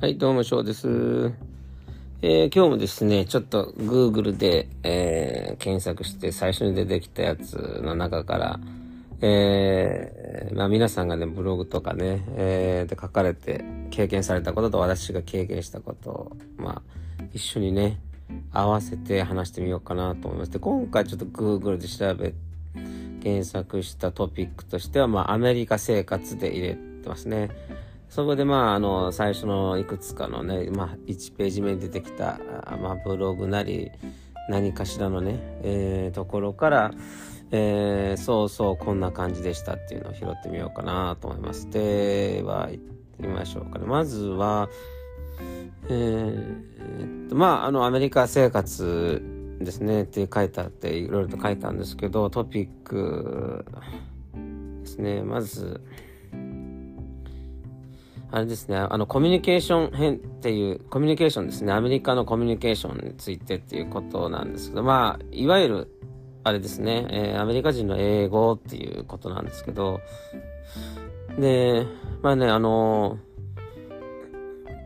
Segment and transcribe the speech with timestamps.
[0.00, 1.32] はい、どうも、翔です。
[2.22, 8.60] えー、今日もですね、ちょっと Google で、えー、検索して最初に出てきたやつの中から、
[9.20, 16.80] えー、まあ皆さんがね、ブログとかね、えー、で書かれて経験されたことと私が経験したことを、ま
[17.20, 17.98] あ、一緒にね、
[18.52, 20.52] 合わせて話してみようかなと思います。
[20.52, 22.34] で、今回ちょっと Google で調べ、
[23.20, 27.50] 検索したトピックとしては、まあ、アメリカ生活で入れてますね。
[28.08, 32.40] そこでまあ、あの、最初のいくつかのね、まあ、1ページ目に出てきた、
[32.80, 33.90] まあ、ブログなり、
[34.48, 36.90] 何かしらのね、えー、ところから、
[37.50, 41.68] えー、そうそう、こんな感じでしたっていうのを拾ってみようかなと思います。
[41.70, 43.86] では、行ってみましょうかね。
[43.86, 44.70] まずは、
[45.88, 49.22] えー、まあ、あの、アメリカ生活
[49.60, 53.64] ですねって書いてあって、いろいろと書いたんですけど、トピック
[54.80, 55.22] ですね。
[55.22, 55.82] まず、
[58.30, 65.88] あれですね、あの、コミュニケーション編っていう、コミュニケーションですね、アメリカのコミュニケーションについてっていうことなんですけど、まあ、いわゆる、
[66.44, 70.00] あれですね、えー、アメリカ人の英語っていうことなんですけど、
[71.38, 71.86] で、
[72.22, 73.18] まあね、あの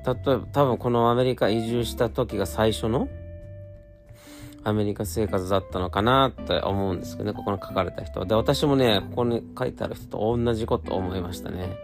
[0.05, 3.08] 例えば多分このアメリカ移住した時が最初の
[4.64, 8.27] アメリカ生活だったのかなって思うんですけどね、ここに書かれた人は。
[8.27, 11.77] で、私もね、ここに書いてある人と同じこと思いましたね。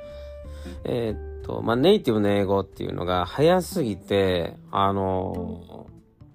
[0.85, 5.87] えー、と、まあ、ネイティブの英語っていうのが早すぎて、あの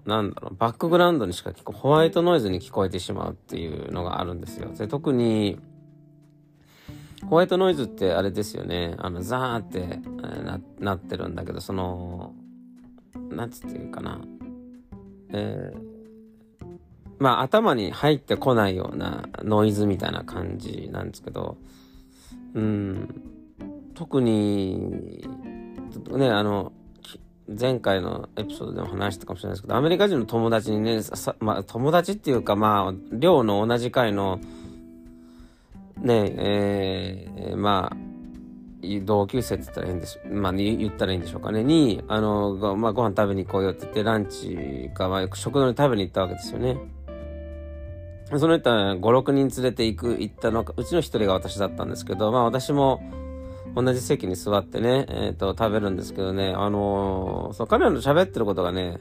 [0.04, 4.72] なんだろう、バックグラウンドにしか聞こホワイトノイズに聞こえてしまうっていうのがあるんですよ。
[4.76, 5.60] で特に、
[7.30, 8.96] ホワイトノイズってあれですよね。
[8.98, 10.00] あの、ザーって
[10.42, 12.34] ななってるんだけど、その、
[13.30, 14.20] なんつっていうかな。
[15.30, 16.66] えー、
[17.18, 21.56] まあ頭に入ってこないようなノイズみたいな感じなんですけど、
[22.54, 23.33] うん、
[23.94, 25.26] 特に、
[26.10, 26.72] ね、あの、
[27.48, 31.00] 前回のエピソードでも話したかもしれないですけど、アメリカ人の友達にね、
[31.40, 34.40] まあ、友達っていうか、まあ、寮の同じ会の、
[35.98, 37.96] ね、えー、まあ、
[39.04, 46.78] 同級生って言ったら変でしょ、まあ、言ったらいいんでしょうかね、に、あの、ごまあ、ご飯食べに行こうよって言って、ランチか、まあ、食堂に食べに行ったわけですよね。
[48.38, 53.02] その人は5、6人連れて行く、行ったのか、うちの一人が私だったんですけど、まあ私も、
[53.74, 59.00] 同じ席に座ってね、えっ、ー、と、食べるんですけどね、あのー、そう、彼らの喋ってることがね、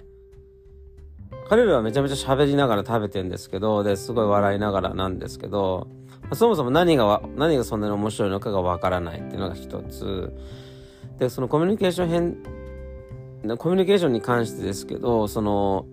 [1.50, 5.88] 彼らはめちゃめちゃ喋りながら食べてるんですけど、で、すごい笑いながらなんですけど、
[6.33, 10.33] そもそも何が何がそんなに面白いのかがわからないっていうのが一つ。
[11.19, 12.38] で、そのコミュニケーション編、
[13.57, 15.85] コミュニケーションに関してですけど、その、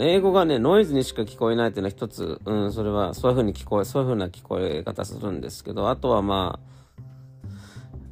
[0.00, 6.71] 英語がね、ノイズにしか聞こえないっていうのは一つ、うん、それは、そういう風に聞こえ、そういう風な聞こえ方するんですけど、あとはまあ、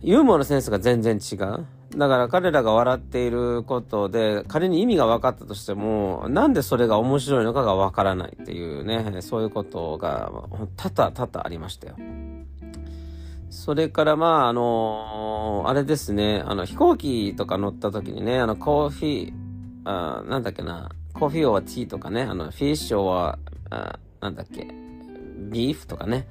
[0.02, 1.66] ユーモアのセンスが全然違う。
[1.96, 10.30] だから彼らが笑っていることで、仮に意味が分かったとしても、なんでそれが面白いのかが分からないっていうね、そういうことが
[10.76, 11.96] 多々多々ありましたよ。
[13.50, 19.32] それからまあ、あの、あれですね、あの飛行機とか乗った時にね、あのコーヒー、
[19.84, 23.38] あなんだっけな、コーヒーオアティーとかね、あのフィッシュオア、
[23.70, 24.68] あなんだっけ、
[25.50, 26.28] ビーフとかね、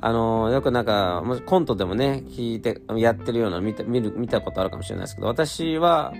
[0.00, 6.12] あの、よくなんか、コントでもね、聞いて、やってるような見た、見る、見たことあるかもしれないですけど、私は、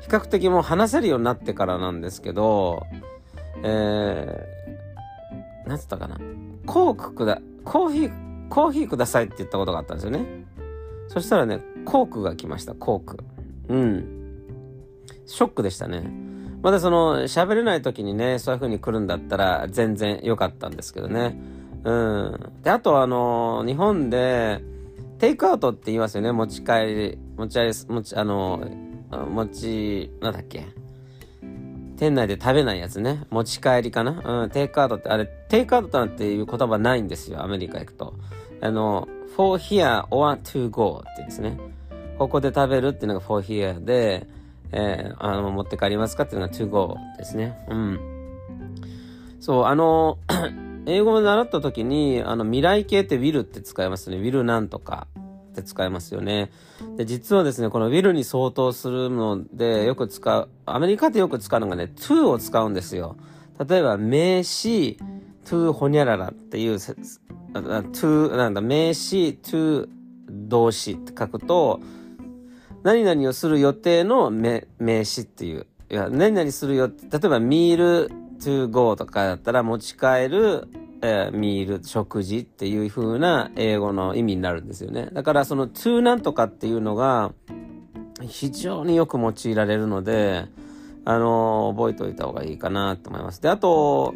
[0.00, 2.84] 比較的もう話せるようになってからなんですけど、
[3.62, 6.18] えー、なんつったかな。
[6.66, 10.44] コークくだ、コーヒー、コーヒーくださいって言ったことがあったんですよね。
[11.08, 13.18] そしたらね、コークが来ました、コーク。
[13.68, 14.14] うん。
[15.26, 16.10] ショックでしたね。
[16.62, 21.38] まだその、喋れない時にね、そういう風に来るんだったら全然良かったんですけどね。
[21.84, 22.62] うん。
[22.62, 24.60] で、あとあのー、日本で、
[25.18, 26.32] テイクアウトって言いますよね。
[26.32, 30.66] 持ち帰り、持ち帰り、持ち、あのー、持ち、なんだっけ。
[31.96, 33.24] 店内で食べないやつね。
[33.30, 37.42] 持ち帰りかなうん、テイクアウトって、あれ、テイクアウトなんていう言葉ないんですよ。
[37.42, 38.14] アメリカ行くと。
[38.60, 39.06] あの、
[39.36, 41.58] for here or to go ってですね。
[42.18, 44.26] ここで食べるっていうのが for here で、
[44.72, 47.64] えー、あの、持って帰りますかっていうのが to go ですね。
[47.68, 48.00] うん。
[49.38, 50.18] そう、あの
[50.86, 54.16] 英語を習った時に、あの、未来形って will って使いますね。
[54.16, 55.06] will なんとか
[55.52, 56.50] って使いますよね。
[56.96, 63.16] で、実はですね、この will に相当するので、よく使う、アメリカでよく使うのがね、to を使うんですよ。
[63.66, 64.98] 例えば、名詞、
[65.44, 69.88] to ほにゃららっていう、to、なんだ、名詞、to
[70.28, 71.80] 動詞って書くと、
[72.82, 74.66] 何々をする予定の名
[75.04, 75.66] 詞っていう。
[75.90, 80.68] いや、何々するよ、例えば、ミール to go とかだったら持ち帰る、
[81.02, 85.08] えー、ミール、食事っていう風な英語の意味になるんですよね。
[85.12, 87.32] だからその to なんとかっていうのが、
[88.22, 90.46] 非常によく用いられるので、
[91.04, 93.42] あの覚えておいた方がいいかなと思います。
[93.42, 94.14] で、あと、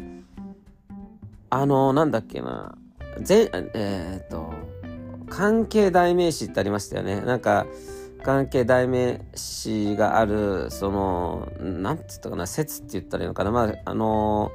[1.51, 2.77] あのなんだっけな、
[3.21, 4.53] ぜ、えっ、と、
[5.29, 7.21] 関係代名詞ってありましたよね。
[7.21, 7.67] なんか、
[8.23, 13.51] 関係代名詞がある、その、なんて言ったかな、説って言ったらいいのかな。
[13.51, 14.51] まあ、あの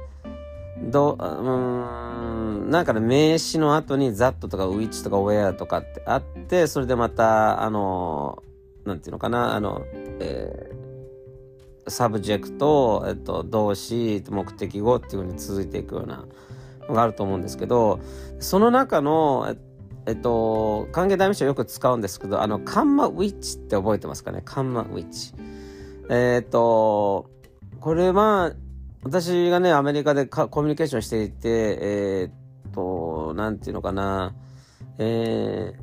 [0.83, 8.43] ど、うん、なんかね、名詞の後に that とか which とか where とかってあって、それでまた、あの
[8.85, 9.81] なんていうのかな、あの、
[10.19, 16.25] えー、 subject、えっと、動詞、目的語っていうふうに続いていくような
[16.87, 17.99] のがあると思うんですけど、
[18.39, 19.61] その中の、えっと、
[20.05, 24.41] 関係代名詞をよく使うんですけど、あの、カンマ which って覚えてますかね？
[24.45, 25.33] カンマ which。
[26.09, 27.29] えっと、
[27.79, 28.53] これは、
[29.03, 31.49] 私がね、アメリカでコミュニケーションしていて、
[31.81, 34.35] えー、っと、なんていうのかな、
[34.97, 35.73] え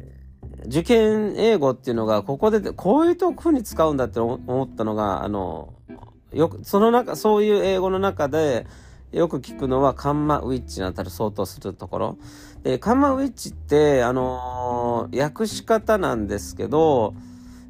[0.64, 5.74] ー、受験英語っていうのが、ここで、こういうとこに使うんだって思ったのが、あの、
[6.32, 8.66] よく、その中、そういう英語の中で、
[9.12, 12.18] よく聞くのはカンマウィッチにあたる相当するところ。
[12.62, 17.14] で、カンマウィッチって、あのー、訳し方なんですけど、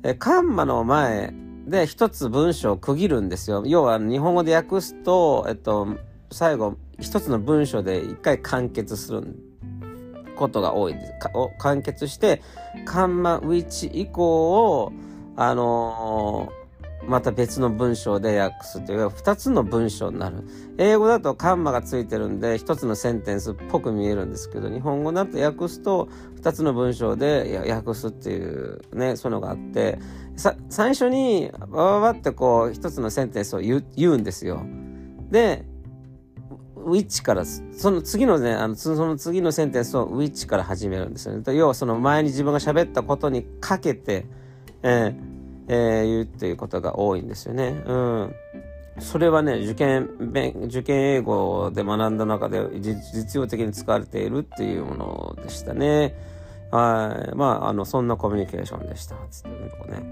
[0.03, 1.33] えカンマの前
[1.67, 3.63] で一つ文章を区切るんですよ。
[3.67, 5.97] 要は日本語で訳すと、えっと、
[6.31, 9.37] 最後一つの文章で一回完結する
[10.37, 11.13] ことが多いです。
[11.35, 12.43] を完結して、
[12.85, 14.93] カンマウィッチ以降を、
[15.37, 16.62] あのー
[17.07, 20.45] また別の文章で訳すというか、二つの文章になる。
[20.79, 29.99] 英語だとカンマがついてるんで、一つのセンテンスっぽく見えるんですけど、日本語だと訳すと、二つの文章で訳すっていうね、そういうのがあって、
[30.69, 34.65] 最初に、ばばばってこう、一つのセンテンスを言う言うんですよ。
[35.31, 35.65] で、
[36.77, 41.43] ウィッチから、その次のね、あの、その次のセンテンスをウィッチから始めるんですよね。
[41.55, 44.27] 要はその前に自分が喋ったことにかけて、
[44.83, 45.32] えー
[45.69, 47.83] えー、言うっていうことが多いんですよね。
[47.87, 48.35] うん。
[48.99, 50.11] それはね、受験、
[50.67, 56.15] 受験英語で学んだ中で実用的に使われているっていうものでしたね。
[56.71, 57.37] はい。
[57.37, 59.17] まあ、あの、そんなコミュニケーションでした。
[59.31, 60.03] つってね、ここね。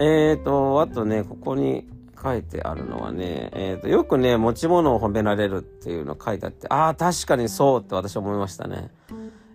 [0.00, 1.86] えっ、ー、と、あとね、ここに
[2.22, 8.90] 書いてあるのはね、えっ、ー、と、よくね、持ち物を褒められるっていうの書いてあって、ああ、確かにそうって私は思いましたね。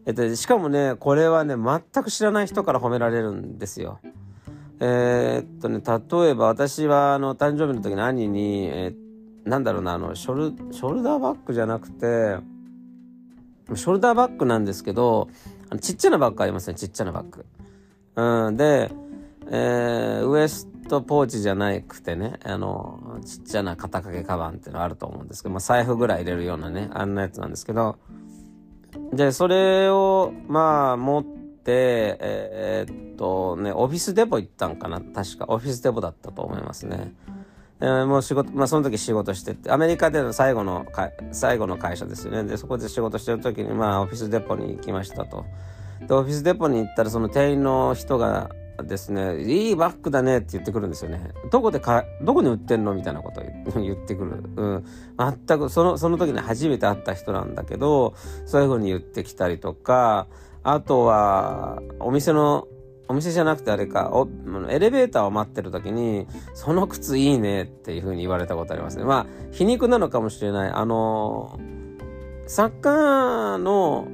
[0.05, 3.99] えっ、と、しかもね、これはね、全く知らない人から褒められるんですよ。
[4.83, 12.37] えー、っとね、例えば私はあの誕生日の時に兄に、えー、なんだろうな、あの、ショル、ショルダーバッグじゃなくて、
[13.75, 15.29] ショルダーバッグなんですけど、
[15.69, 17.45] あのちっちゃなバッグありますね、ちっちゃなバッグ。
[18.15, 18.91] うん、で、
[19.51, 27.97] えー、ウエストポーチじゃなくてね、あの、ちっちゃな肩掛けカバンっていうのあると思うんですけど、まあ財布ぐらい入れるようなね、あんなやつなんですけど、
[29.13, 34.99] で、それを、まあ、持って、、えー、っとね、オフィスデポ行ったんかな？
[35.01, 35.45] 確か。
[35.47, 37.13] オフィスデポだったと思いますね。
[37.79, 40.85] えー、もう仕事、まあその時仕事してて、アメリカでの最後の、
[41.31, 42.43] 最後の会社ですよね。
[42.43, 45.45] で、そこで仕事してる時に、まあオフィスデポに行きましたと。
[46.07, 48.49] で、オフィスデポに行ったらその店員の人が
[48.83, 51.31] ですね、いいバッグだねって言ってくるんですよね。
[51.51, 52.93] どこでか、どこに売ってんの？
[52.93, 53.43] みたいなことを
[53.81, 54.43] 言 ってくる。
[54.55, 54.85] うん。
[55.47, 58.13] 全く、その、その時に初めて会った人なんだけど、
[58.45, 60.27] そういう風に言ってきたりとか、
[60.63, 62.67] あとは、お店の、
[63.07, 64.11] お店じゃなくてあれか、
[64.69, 69.03] エレベーターを待ってる時に、その靴いいねっていう風に言われたことありますね。
[69.03, 70.69] まあ、皮肉なのかもしれない。
[70.69, 71.59] あの、
[72.47, 74.07] サッカーの、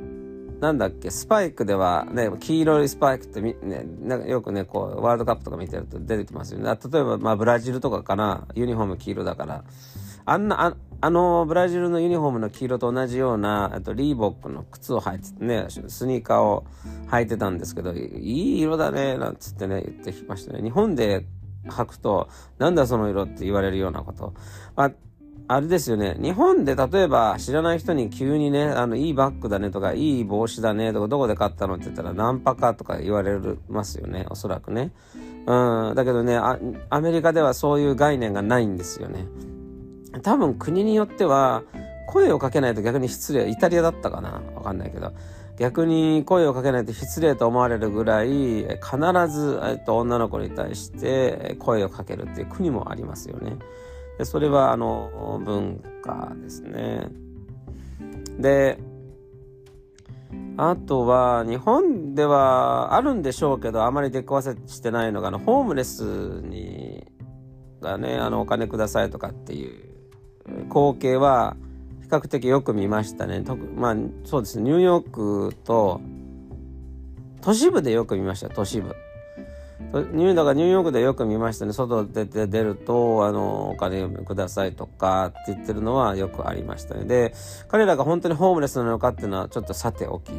[0.62, 6.66] なんだっけ、スパイクでは、ね、黄色いスパイクってみ、ね、なんかよくね、こう、ワールドカップとか見てると出てきますよね。
[6.66, 9.64] 例えば、まあ、ブラジルとかかな、ユニフォーム黄色だから、
[10.28, 16.66] あんな、ああの、ブラジルのユニフォームの黄色と同じような、あとリーボックの靴を履いてね、スニーカーを
[17.10, 20.62] 履いてたんですけど、いい色だね、なんつってね、言ってきましたね。
[20.62, 21.26] 日本で
[21.68, 24.34] 履くと、なんだその色って言われるようなこと。
[24.76, 24.92] まあ、
[25.50, 26.18] あれですよね。
[26.22, 34.26] 日本で例えば知らない人に急にね、あの、いいバッグだねとか、いい帽子だねとか、どこで買ったのって言ったらナンパかとか言われますよね。
[34.30, 34.92] おそらくね。
[35.46, 35.96] うん。
[35.96, 39.26] だけどねアメリカではそういう概念がないんですよね。
[40.22, 41.64] 多分国によっては
[42.08, 43.50] 声をかけないと逆に失礼。
[43.50, 44.42] イタリアだったかな？
[44.56, 45.12] わかんないけど。
[45.60, 48.68] 逆に声をかけないと失礼と思われるぐらい必
[49.28, 53.58] ず、えっと、女の子に対して声をかけるっていう国もありますよね。
[54.20, 57.08] でそれはあの文化ですね。
[58.38, 58.78] で、
[60.58, 67.04] あとは日本ではあるんでしょうけどあまり出くわせしてないのがあのホームレスに
[67.82, 69.87] がねあのお金くださいとかっていう
[70.70, 71.56] 光景は
[72.04, 73.44] 比較的よく見ましたね。
[73.76, 76.02] まあそうですね、ニューヨークと
[77.42, 78.96] 都市部でよく見ました、都市部。
[79.94, 81.72] ニューだからニューヨークでよく見ましたね。
[81.72, 87.06] 外出て出ると、あの、お金くださいとかって言ってるのはよくありましたね。
[87.06, 87.34] で、
[87.68, 90.32] 彼らが本当にホームレスなのかっていうのはちょっとさておき。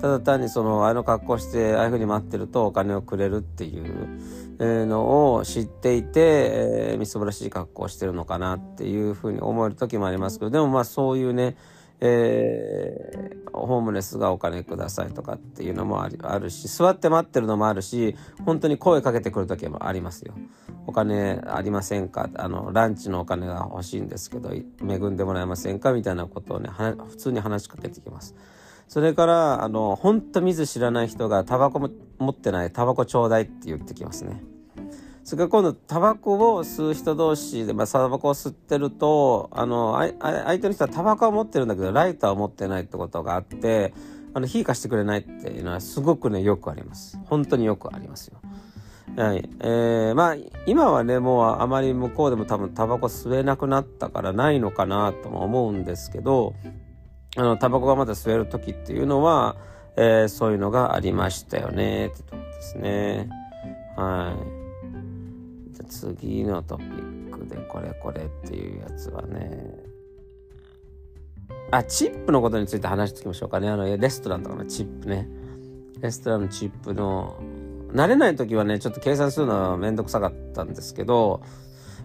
[0.00, 11.56] ただ単にその、あの格好して、ああいうふうに待ってるとお金をくれるっていうのを知っていて、えー、みすぼらしい格好をしてるのかなっていうふうに思える時もありますけど、でもまあそういうね、
[11.98, 20.34] えー、ホームレスがお金くださいとかっていうのもあるし、座って待ってるのもあるし、本当に声かけてくる時もありますよ。
[20.86, 22.28] お金ありませんか？
[22.34, 24.62] あの、ランチのお金が欲しいんですけど、恵
[24.98, 25.92] んでもらえませんか？
[25.94, 26.68] みたいなことをね、
[27.08, 28.34] 普通に話しかけてきます。
[28.88, 34.42] それから、あの、本当水知らない人がタバコも持ってない、タバコちょうだいって言ってきますね。
[35.26, 43.92] それから今度タバコを吸う人同士で、まあ、タバコを吸ってるとあの相手の人はタバコは持ってるんだけどライターを持ってないってことがあって
[44.34, 47.18] あの火貸してくれないっていうのはすごくねよくあります。
[47.24, 48.40] 本当によくありますよ。
[49.16, 49.48] はい。
[49.60, 56.54] えー、まあ今はねもうあまり向こうでも多分タバコ吸えなくなったからないのかなとも思うんですけど
[57.36, 59.56] あのタバコがまだ吸える時っていうのは、
[59.96, 63.28] えー、そういうのがありましたよねってとこですね。
[63.96, 64.34] は
[65.72, 65.74] い。
[65.74, 69.86] じゃ次のトピックでこれこれっていうやつはね。
[71.70, 73.68] あチップのことについて話しておきましょうかね。
[73.68, 75.28] あのレストランとかのチップね。
[76.00, 77.38] レストランのチップの
[77.92, 81.42] 慣れない時はねちょっと計算するのはめんどくさかったんですけど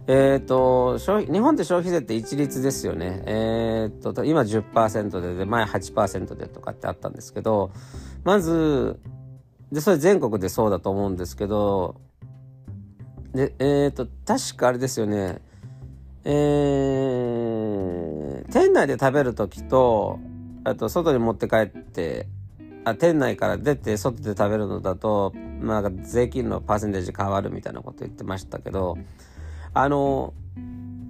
[0.08, 7.72] えっ、ー、と消費日本って消費税って一律ですよねえっ、ー、と今10%でで前8%でとかってあったんですけど
[8.24, 9.00] まず
[9.72, 12.02] でそれ全国でそうだと思うんですけど
[13.34, 15.42] で、えっ、ー、と、確かあれですよね。
[16.24, 20.20] えー、店内で食べる時と、
[20.64, 22.28] あと外に持って帰って、
[22.84, 28.98] あ店内から出て外で食べるのだと、まあ、税金のパーセンテージ変わるみたいなこと言ってましたけど、
[29.74, 30.34] あの、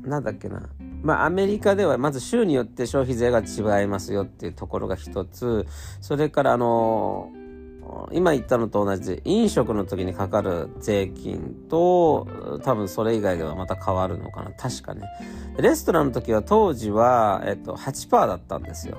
[0.03, 0.69] なんだっけな。
[1.03, 5.65] まあ、アメリカではまず州によって消費税が違いますよっていうところが一つ。
[5.99, 7.31] それから、あの、
[8.11, 12.27] 今言ったのと同じで飲食の時にかかる税金と
[12.63, 15.07] 多分それ以外ではまた変わるのかな確かね
[15.57, 18.97] レストランの時は当時は、えっと、8%だったんですよ、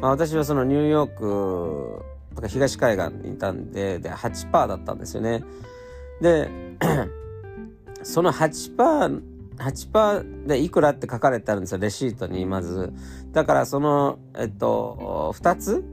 [0.00, 2.04] まあ、私はそのニューヨーク
[2.34, 5.44] とか東海岸にいたんでで8%だったんですよね
[6.20, 6.48] で
[8.02, 9.22] その8%
[9.56, 12.92] 8%でいくらって書かれてあるんですよレシートにまず
[13.32, 15.84] だからそのえっと2つ？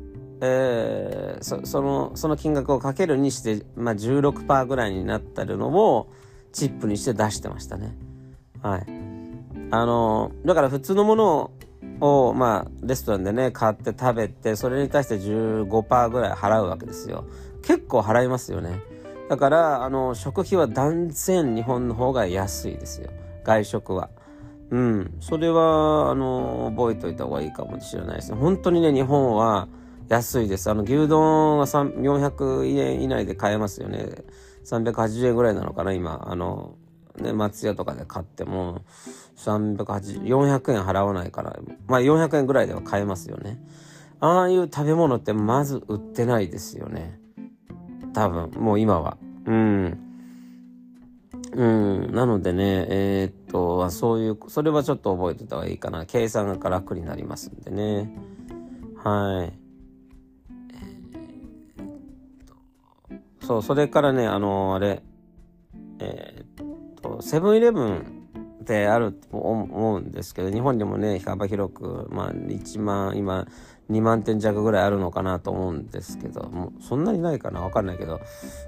[0.42, 6.10] えー、そそのその金額をかけるにして、まあ、16%ぐらいになってるのを
[6.54, 7.98] チップにして出してましたね。
[8.62, 8.86] はい。
[9.72, 11.52] あのだから普通のもの
[12.00, 17.26] を、まあ、レストランでね買って食べてそれに対して15%ぐらい払うわけですよ。
[17.62, 18.82] 結構払いますよね。
[19.30, 23.10] だからあの食費は断然日本の方が安いですよ。
[23.44, 24.10] 外食は。
[24.72, 25.18] うん。
[25.20, 28.38] それは、あの、覚えておいた方がいいかもしれないですね。
[28.38, 29.68] 本当にね、日本は、
[30.10, 30.70] 安いです。
[30.70, 34.10] あの、牛丼は400円以内で買えますよね。
[34.66, 36.28] 380円ぐらいなのかな、今。
[36.28, 36.76] あの、
[37.20, 38.82] ね、松屋とかで買っても、
[39.38, 43.60] 380、400円払わないから、まあ400円ぐらいでは買えますよね。
[44.20, 47.19] ああいう食べ物ってまず売ってないですよね。
[48.20, 49.18] 多分、もう今は。
[49.46, 49.98] うん。
[51.54, 52.14] うん。
[52.14, 56.06] なのでね、えー、っと、そういう、それはちょっと覚えてた方がいいかな。
[56.06, 58.14] 計算が楽になりますんでね。
[58.98, 59.54] はい。
[63.46, 65.02] そう、それからね、あの、あれ、
[66.00, 66.66] えー、っ
[67.02, 68.00] と、セブンイレブン
[68.62, 73.48] ってあると思うんですけど、日本にもね、幅広く、まあ、1万、今、
[73.90, 78.22] 2万点弱ぐらいあるのかなと思うんですけど、もうそんなにないかなわかんないけど、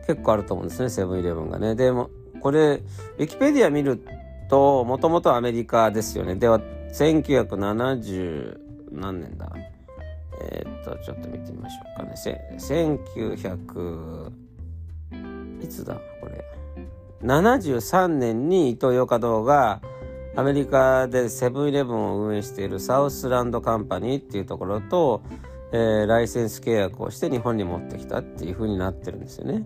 [0.08, 1.76] 結構あると思うんですね、セブンイレブンがね。
[1.76, 2.10] でも、
[2.42, 2.82] これ、
[3.18, 4.04] ウィキペディア見る
[4.50, 6.36] と、もともとアメリカですよね。
[6.36, 6.60] では、
[6.94, 8.58] 1970
[8.92, 9.50] 何年だ？
[10.42, 12.16] えー、っと、ちょっと見てみましょうかね。
[12.58, 14.32] 1900、
[15.62, 15.96] いつだ？
[16.20, 16.44] これ。
[17.24, 19.82] 73年にイトーヨーカドーが
[20.36, 25.22] アメリカでセブンイレブンを運営しているサウスランドカンパニーっていうところと、
[25.74, 29.66] えー、ライセンス契約をして日本に持ってきたっていう風になってるんですよね。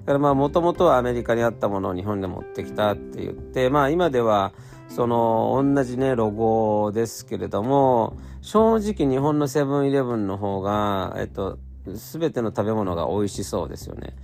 [0.00, 4.52] だからまあもともとはアメリカにあったものを日本で持ってきたって言ってまあ今では
[4.88, 14.14] その同じねロゴですけれども正直日本のセブンイレブンの方がえっと全ての食べ物が美味しそうですよね。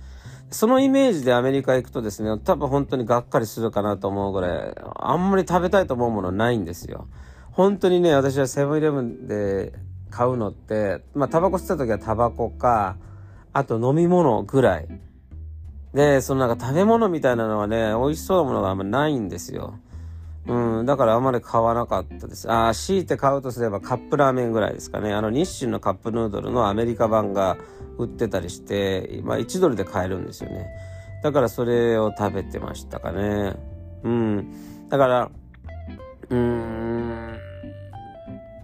[0.49, 7.07] そのイメージでアメリカ行くとですね、多分本当にがっかりするかなと思うぐらい、あんまり食べたいと思うものないんですよ。
[7.51, 9.73] 本当にね、私はセブンイレブンで
[10.09, 12.95] 買うのって、まあタバコ吸った時はタバコか、
[13.51, 14.87] あと飲み物ぐらい。
[15.93, 19.79] で、そのなんか食べ物みたいなのはね、美味しそうなものがあんまないんですよ。
[20.47, 22.49] うん、だからあまり買わなかったです。
[22.49, 25.13] ああ、強いて買うとすればカップラーメンぐらいですかね。
[25.13, 27.57] あの日清のカップヌードルのアメリカ版が
[27.97, 30.67] 売ってたりして、まあ1ドルで買えるんですよね。
[31.21, 33.55] だからそれを食べてましたかね。
[34.03, 34.87] うん。
[34.89, 35.31] だから、
[36.29, 37.39] うーん、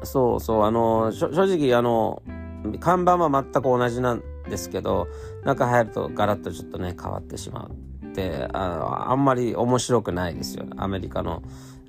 [0.04, 2.22] そうそう、あの、正直あの、
[2.80, 5.08] 看板は全く同じなんですけど、
[5.44, 11.42] 中入るとガラッとちょっとね、変わってしまうって、ああんまり面白くないですよ、アメリカの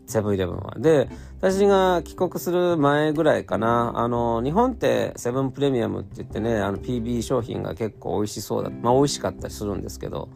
[0.07, 0.75] セブンイレブンは。
[0.79, 1.09] で、
[1.41, 10.29] 私が帰国する前ぐらいかな、あの、日本ってセブンプレミアムって言ってね、あの PB 商品が結構美味しそうだ、まあ美味しかったりするんですけど、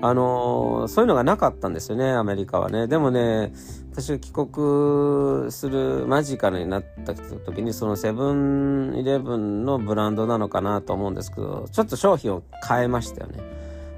[0.00, 2.86] あのそういうのがなかったんですよね、アメリカはね。
[2.86, 3.52] でもね、
[3.92, 13.42] 私が帰国する間近になった時に、そのセブンイレブンのブランドなのかなと思うんですけど、ちょっと商品を変えましたよね。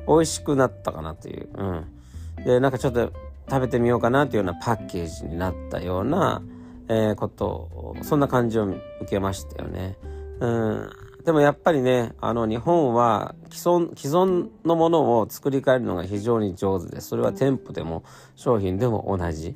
[0.08, 1.48] 美味しくなったかなっていう。
[1.54, 2.44] うん。
[2.44, 3.12] で、なんかちょっと
[3.50, 6.40] 食べてみようかなっていうようなパッケージになったような、
[6.88, 9.96] えー、ことを、そんな感じを受けましたよね。
[10.38, 10.90] うん。
[11.24, 17.00] でもやっぱりね、あの日本は既存、既存のものを作り変えるのが非常に上手で。
[17.00, 18.04] それは店舗でも
[18.36, 19.54] 商品でも同じ。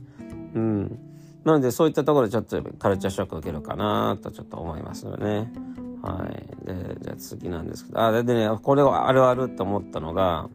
[0.54, 0.98] うん。
[1.44, 5.52] なのでそういったところでちょっとカルチャーショック受けるかなとちょっと思いますよね。
[6.02, 6.66] はい。
[6.66, 10.48] で、じゃあ次なんですけど、あ、でね、これはあるあるって思ったのが、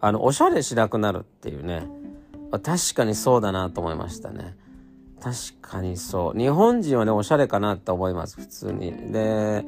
[0.00, 1.86] あの、おしゃれしなくなるっていうね。
[2.62, 4.56] 確かにそうだなと思いましたね。
[5.20, 6.38] 確かにそう。
[6.38, 8.92] 日本人はね、おしゃれかなって思います、普通に。
[9.12, 9.64] で、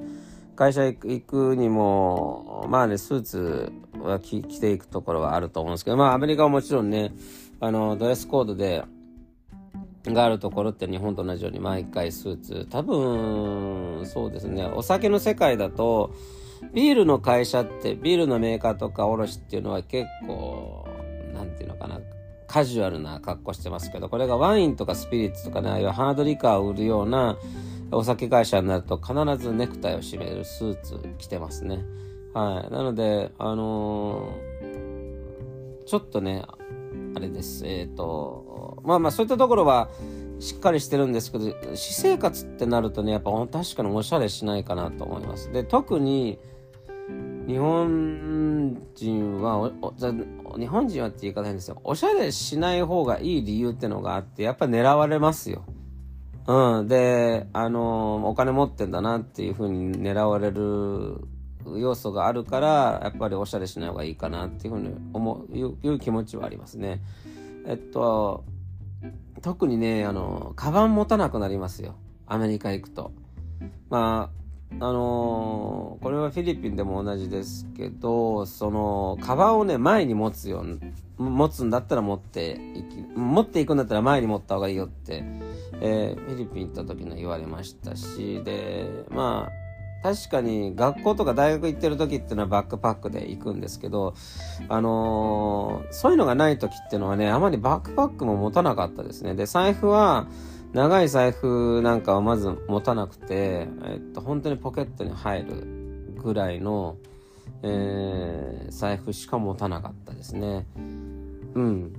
[0.56, 7.12] 会社行くにも、まあね、スーツは着ていくところはあると思うんですけど、まあアメリカはもちろんね、
[7.60, 8.84] あの、ドレスコードで、
[10.06, 12.66] があるところって日本と同じように毎回スーツ。
[12.70, 14.64] 多分、そうですね。
[14.64, 16.14] お酒の世界だと、
[16.72, 20.86] ビールの会社って、ビールのメーカーとか卸っていうのは結構、
[21.34, 22.00] なんていうのかな。
[22.46, 27.38] カジュアルな格好してますけど、これがワインとかスピリッツとかね、ああいうハードリカーを売るような
[27.92, 31.84] お酒会社になると必ずネクタイを締めるスーツ着てますね。
[32.34, 32.72] はい。
[32.72, 36.44] なので、あのー、ちょっとね、
[37.14, 37.64] あれです。
[37.66, 39.88] えっ、ー、と、まあまあそういったところは
[40.40, 45.52] しっかりしてるんですけど、私生活ってなるとね、やっぱ確かにおしゃれしないかなと思います。
[45.52, 46.38] で、特に、
[47.46, 49.72] 日本人は
[50.56, 51.80] 日本人はって言い方変ですよ。
[51.84, 55.64] おしゃれしない方がいい理由ってのがあって、やっぱ狙われますよ。
[56.46, 56.88] うん。
[56.88, 61.20] で、あの、お金持ってんだなっていうふうに狙われる
[61.76, 67.02] 要素があるから、やっぱりおしゃれしない方がいいかなっていうふうに思う、いう気持ちはありますね。
[67.66, 68.44] えっと、
[69.42, 71.96] 特にね、あの、カバン持たなくなりますよ。
[72.26, 73.12] アメリカ行くと。
[73.88, 74.30] ま
[74.78, 80.78] あ、あのー、これはフィリピンでも同じですけど、その、カバンをね、前に持つよう
[81.22, 85.24] 持つんだったら持っていき、持っていくんだったら前に持った方がいいよって、
[85.80, 89.69] えー、フィリピン行った時に言われましたし、で、まあ、
[90.02, 94.14] 確かに学校とか大学行ってる時っていうのはバックパックで行くんですけど、
[94.68, 99.34] あのー、そういうのがない時っていうのはね、あまりバックパックも持たなかったですね。
[99.34, 100.26] で、財布は、
[100.72, 106.96] 長い財布なんかはまず持たなくて、えっと、本当にポケットに入るぐらいの、
[107.62, 110.66] えー、財布しか持たなかったですね。
[111.54, 111.92] うん。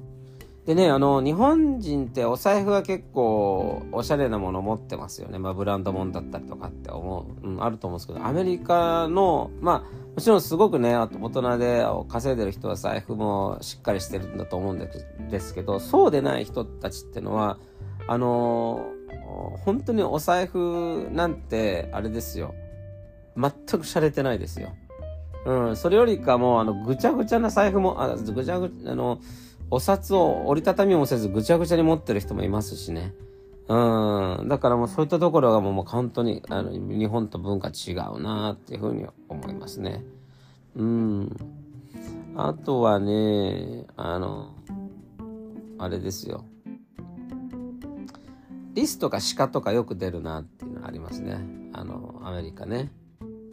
[0.66, 5.40] でね、あの、日本人ってお財布は結構おしゃれなもの持ってますよね。
[5.40, 17.58] まあ、ブランドもんだったりとかって思う、うん、あると思うんですけど、アメリカの、まあ、もちろんすごくね、大人で稼いでる人は財布もしっかりしてるんだと思うんですけど、そうでない人たちってのは、
[18.08, 22.54] あのー、本当にお財布なんて、あれですよ。
[23.36, 24.70] 全く洒落てないですよ。
[25.46, 29.20] うん、それよりかも、あの、ぐちゃぐちゃな財布も、あ、ぐちゃぐちゃ、あの、
[29.72, 33.14] お札を折りたたみもせずぐちゃぐちゃに持ってる人もいますしね。
[33.70, 34.48] うん。
[34.50, 40.04] だからもうそういったところがもう本当に、あの、日本と文化違うなっていうふうに思いますね。
[40.76, 41.38] うん。
[42.36, 44.54] あとはね、あの、
[45.80, 46.44] あれですよ。
[48.74, 51.38] リスとか鹿とかよく出るなっていうのありますね。
[51.72, 52.92] あの、アメリカね。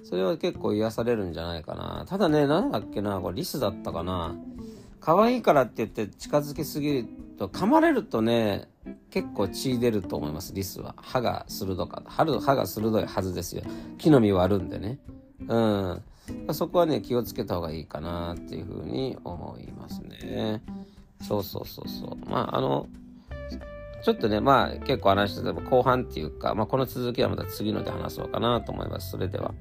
[0.02, 2.04] それは結構癒されるんじゃないかな。
[2.08, 4.34] ただね、なんだっけな、これリスだったかな。
[5.00, 7.08] 可愛いからって言って近づきすぎる
[7.38, 8.68] と、噛まれるとね、
[9.10, 10.94] 結構血出ると思います、リスは。
[10.98, 12.10] 歯が鋭かった。
[12.10, 13.62] 歯が鋭いはずですよ。
[13.98, 14.98] 木の実割るんでね。
[15.46, 16.02] うん。
[16.52, 20.62] そこはね、気をつけた方がいいかなっていうふうに思いますね。
[21.22, 22.30] そうそうそうそう。
[22.30, 22.88] まあ、あの、
[24.02, 29.10] ちょっとね、まあ結構話してても後半っていうか、まあこの続きはまた次ので話そうかなと思います。
[29.10, 29.52] それでは。